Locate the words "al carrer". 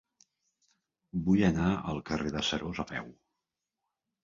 1.93-2.33